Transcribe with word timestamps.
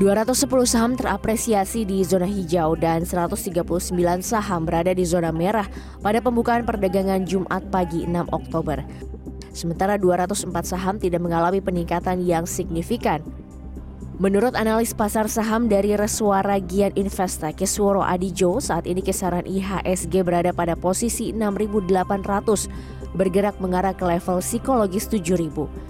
210 0.00 0.64
saham 0.64 0.96
terapresiasi 0.96 1.84
di 1.84 2.00
zona 2.08 2.24
hijau 2.24 2.72
dan 2.72 3.04
139 3.04 3.92
saham 4.24 4.64
berada 4.64 4.96
di 4.96 5.04
zona 5.04 5.28
merah 5.28 5.68
pada 6.00 6.24
pembukaan 6.24 6.64
perdagangan 6.64 7.28
Jumat 7.28 7.68
pagi 7.68 8.08
6 8.08 8.32
Oktober. 8.32 8.80
Sementara 9.52 10.00
204 10.00 10.48
saham 10.64 10.96
tidak 10.96 11.20
mengalami 11.20 11.60
peningkatan 11.60 12.24
yang 12.24 12.48
signifikan. 12.48 13.20
Menurut 14.16 14.56
analis 14.56 14.96
pasar 14.96 15.28
saham 15.28 15.68
dari 15.68 15.92
Reswara 15.92 16.56
Gian 16.64 16.96
Investec, 16.96 17.60
Kesworo 17.60 18.00
Adijo, 18.00 18.56
saat 18.56 18.88
ini 18.88 19.04
kisaran 19.04 19.44
IHSG 19.44 20.24
berada 20.24 20.56
pada 20.56 20.80
posisi 20.80 21.36
6.800, 21.36 22.72
bergerak 23.12 23.60
mengarah 23.60 23.92
ke 23.92 24.08
level 24.08 24.40
psikologis 24.40 25.12
7.000. 25.12 25.89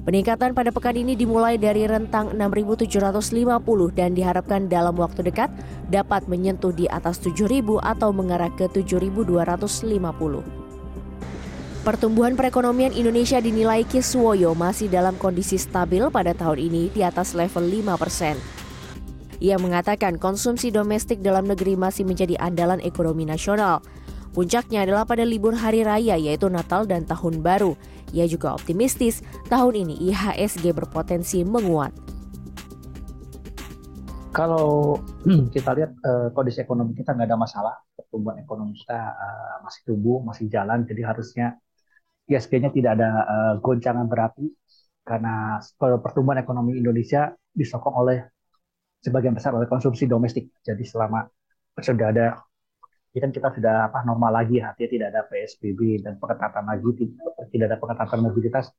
Peningkatan 0.00 0.56
pada 0.56 0.72
pekan 0.72 0.96
ini 0.96 1.12
dimulai 1.12 1.60
dari 1.60 1.84
rentang 1.84 2.32
6.750 2.32 2.88
dan 3.92 4.16
diharapkan 4.16 4.64
dalam 4.64 4.96
waktu 4.96 5.28
dekat 5.28 5.52
dapat 5.92 6.24
menyentuh 6.24 6.72
di 6.72 6.88
atas 6.88 7.20
7.000 7.20 7.60
atau 7.84 8.08
mengarah 8.08 8.48
ke 8.56 8.64
7.250. 8.72 10.60
Pertumbuhan 11.80 12.32
perekonomian 12.32 12.96
Indonesia 12.96 13.40
dinilai 13.40 13.84
Kiswoyo 13.84 14.56
masih 14.56 14.88
dalam 14.88 15.20
kondisi 15.20 15.60
stabil 15.60 16.04
pada 16.08 16.32
tahun 16.32 16.60
ini 16.60 16.92
di 16.92 17.04
atas 17.04 17.36
level 17.36 17.68
5 17.68 18.00
persen. 18.00 18.36
Ia 19.40 19.56
mengatakan 19.56 20.20
konsumsi 20.20 20.68
domestik 20.68 21.24
dalam 21.24 21.48
negeri 21.48 21.76
masih 21.76 22.04
menjadi 22.04 22.36
andalan 22.36 22.80
ekonomi 22.84 23.24
nasional. 23.24 23.80
Puncaknya 24.30 24.86
adalah 24.86 25.02
pada 25.02 25.26
libur 25.26 25.58
hari 25.58 25.82
raya 25.82 26.14
yaitu 26.14 26.46
Natal 26.46 26.86
dan 26.86 27.02
Tahun 27.02 27.42
Baru. 27.42 27.74
Ia 28.14 28.30
juga 28.30 28.54
optimistis 28.54 29.26
tahun 29.50 29.86
ini 29.86 30.10
IHSG 30.10 30.70
berpotensi 30.70 31.42
menguat. 31.42 31.90
Kalau 34.30 35.02
kita 35.54 35.70
lihat 35.74 35.90
uh, 36.06 36.28
kondisi 36.30 36.62
ekonomi 36.62 36.94
kita 36.94 37.18
nggak 37.18 37.26
ada 37.26 37.38
masalah, 37.38 37.74
pertumbuhan 37.90 38.38
ekonomi 38.38 38.78
kita 38.78 38.94
uh, 38.94 39.56
masih 39.66 39.82
tumbuh, 39.82 40.22
masih 40.22 40.46
jalan, 40.46 40.86
jadi 40.86 41.02
harusnya 41.10 41.58
IHSG-nya 42.30 42.70
tidak 42.70 42.94
ada 42.94 43.10
uh, 43.26 43.54
goncangan 43.58 44.06
berarti 44.06 44.46
karena 45.02 45.58
pertumbuhan 45.74 46.38
ekonomi 46.38 46.78
Indonesia 46.78 47.34
disokong 47.50 47.94
oleh 47.98 48.30
sebagian 49.02 49.34
besar 49.34 49.58
oleh 49.58 49.66
konsumsi 49.66 50.06
domestik. 50.06 50.54
Jadi 50.62 50.86
selama 50.86 51.26
sudah 51.74 52.08
ada 52.14 52.26
ini 53.10 53.18
kan 53.18 53.30
kita 53.34 53.48
sudah 53.50 53.90
apa 53.90 54.06
normal 54.06 54.30
lagi 54.30 54.62
artinya 54.62 54.90
tidak 54.90 55.08
ada 55.10 55.22
PSBB 55.26 56.06
dan 56.06 56.14
pengetatan 56.22 56.62
lagi 56.62 57.10
tidak 57.50 57.66
ada 57.66 57.78
pengetatan 57.82 58.18
mobilitas 58.22 58.70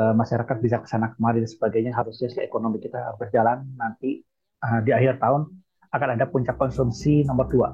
eh, 0.00 0.14
masyarakat 0.16 0.56
bisa 0.64 0.80
ke 0.80 0.88
sana 0.88 1.12
kemari 1.12 1.44
dan 1.44 1.50
sebagainya 1.52 1.92
harusnya 1.92 2.32
si 2.32 2.40
ekonomi 2.40 2.80
kita 2.80 3.12
berjalan 3.20 3.68
nanti 3.76 4.24
uh, 4.64 4.80
di 4.82 4.90
akhir 4.90 5.22
tahun 5.22 5.46
akan 5.88 6.08
ada 6.20 6.24
puncak 6.28 6.56
konsumsi 6.60 7.24
nomor 7.24 7.48
dua. 7.48 7.72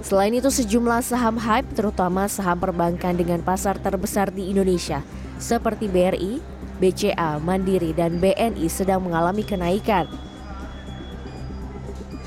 Selain 0.00 0.32
itu 0.32 0.48
sejumlah 0.48 1.04
saham 1.04 1.36
hype 1.36 1.68
terutama 1.76 2.24
saham 2.24 2.56
perbankan 2.56 3.14
dengan 3.14 3.44
pasar 3.44 3.76
terbesar 3.76 4.32
di 4.32 4.48
Indonesia 4.48 5.04
seperti 5.36 5.92
BRI, 5.92 6.40
BCA, 6.80 7.36
Mandiri, 7.40 7.92
dan 7.92 8.16
BNI 8.16 8.64
sedang 8.72 9.04
mengalami 9.04 9.44
kenaikan 9.44 10.08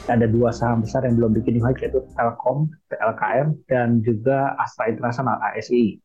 ada 0.10 0.28
dua 0.28 0.52
saham 0.52 0.84
besar 0.84 1.08
yang 1.08 1.16
belum 1.16 1.32
bikin 1.40 1.60
new 1.60 1.64
high 1.64 1.76
yaitu 1.80 2.04
Telkom, 2.16 2.68
PLKM, 2.92 3.56
dan 3.72 4.04
juga 4.04 4.58
Astra 4.60 4.92
International 4.92 5.40
ASI. 5.40 6.00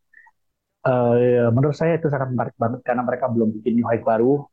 Uh, 0.87 1.19
eh, 1.19 1.49
menurut 1.51 1.75
saya 1.75 1.99
itu 1.99 2.07
sangat 2.07 2.31
menarik 2.31 2.55
banget 2.55 2.81
karena 2.87 3.03
mereka 3.03 3.27
belum 3.27 3.51
bikin 3.61 3.83
new 3.83 3.87
high 3.87 4.03
baru. 4.03 4.47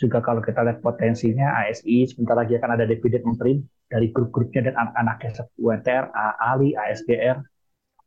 Juga 0.00 0.18
kalau 0.18 0.42
kita 0.42 0.66
lihat 0.66 0.82
potensinya 0.82 1.62
ASI 1.62 2.10
sebentar 2.10 2.34
lagi 2.34 2.58
akan 2.58 2.74
ada 2.74 2.84
dividen 2.88 3.22
interim 3.22 3.62
dari 3.86 4.10
grup-grupnya 4.10 4.72
dan 4.72 4.74
anak-anaknya 4.74 5.30
seperti 5.36 5.58
UNTR, 5.62 6.04
ALI, 6.40 6.70
ASGR, 6.74 7.38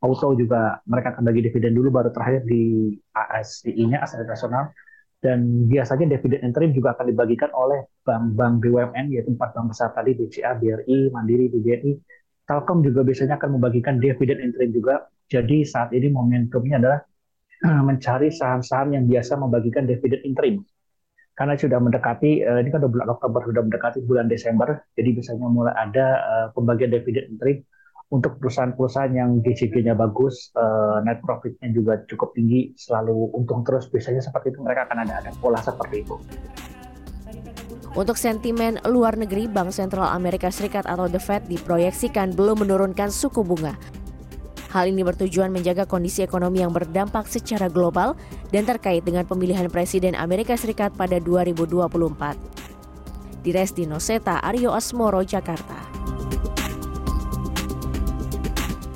Auto 0.04 0.36
juga 0.36 0.84
mereka 0.86 1.16
akan 1.16 1.24
bagi 1.24 1.42
dividen 1.48 1.74
dulu 1.74 1.90
baru 1.90 2.10
terakhir 2.12 2.44
di 2.44 2.94
ASI-nya 3.16 4.04
Astra 4.04 4.22
International 4.22 4.76
dan 5.24 5.68
biasanya 5.72 6.18
dividen 6.18 6.42
interim 6.46 6.72
juga 6.76 6.94
akan 6.94 7.06
dibagikan 7.10 7.50
oleh 7.56 7.88
bank-bank 8.06 8.62
BUMN 8.62 9.06
yaitu 9.16 9.34
empat 9.34 9.56
bank 9.56 9.74
besar 9.74 9.90
tadi 9.96 10.14
BCA, 10.14 10.60
BRI, 10.60 11.10
Mandiri, 11.10 11.50
BBNI. 11.50 11.92
Telkom 12.46 12.86
juga 12.86 13.02
biasanya 13.02 13.42
akan 13.42 13.58
membagikan 13.58 13.98
dividen 13.98 14.38
interim 14.38 14.70
juga. 14.70 15.10
Jadi 15.26 15.66
saat 15.66 15.90
ini 15.98 16.14
momentumnya 16.14 16.78
adalah 16.78 17.00
eh, 17.66 17.82
mencari 17.82 18.30
saham-saham 18.30 18.94
yang 18.94 19.10
biasa 19.10 19.34
membagikan 19.42 19.90
dividen 19.90 20.22
interim. 20.22 20.62
Karena 21.34 21.58
sudah 21.58 21.82
mendekati, 21.82 22.46
eh, 22.46 22.58
ini 22.62 22.70
kan 22.70 22.86
bulan 22.86 23.10
Oktober 23.10 23.42
sudah 23.50 23.62
mendekati 23.66 24.06
bulan 24.06 24.30
Desember, 24.30 24.78
jadi 24.94 25.10
biasanya 25.10 25.50
mulai 25.50 25.74
ada 25.74 26.06
eh, 26.22 26.48
pembagian 26.54 26.94
dividen 26.94 27.34
interim 27.34 27.66
untuk 28.14 28.38
perusahaan-perusahaan 28.38 29.14
yang 29.18 29.42
GCG-nya 29.42 29.98
bagus, 29.98 30.54
uh, 30.54 31.02
net 31.02 31.26
profit-nya 31.26 31.74
juga 31.74 32.06
cukup 32.06 32.38
tinggi, 32.38 32.70
selalu 32.78 33.34
untung 33.34 33.66
terus, 33.66 33.90
biasanya 33.90 34.22
seperti 34.22 34.54
itu 34.54 34.62
mereka 34.62 34.86
akan 34.86 35.10
ada 35.10 35.26
ada 35.26 35.32
pola 35.42 35.58
seperti 35.58 36.06
itu. 36.06 36.16
Untuk 37.96 38.20
sentimen 38.20 38.78
luar 38.86 39.16
negeri, 39.16 39.48
Bank 39.48 39.72
Sentral 39.72 40.12
Amerika 40.12 40.52
Serikat 40.52 40.84
atau 40.84 41.08
The 41.08 41.18
Fed 41.18 41.48
diproyeksikan 41.48 42.36
belum 42.36 42.68
menurunkan 42.68 43.08
suku 43.08 43.42
bunga. 43.42 43.74
Hal 44.76 44.92
ini 44.92 45.08
bertujuan 45.08 45.56
menjaga 45.56 45.88
kondisi 45.88 46.20
ekonomi 46.20 46.60
yang 46.60 46.76
berdampak 46.76 47.32
secara 47.32 47.72
global 47.72 48.20
dan 48.52 48.68
terkait 48.68 49.08
dengan 49.08 49.24
pemilihan 49.24 49.72
Presiden 49.72 50.12
Amerika 50.20 50.60
Serikat 50.60 50.92
pada 51.00 51.16
2024. 51.24 52.36
Di 53.40 53.56
Resti 53.56 53.88
Noseta, 53.88 54.44
Aryo 54.44 54.76
Asmoro, 54.76 55.24
Jakarta. 55.24 55.80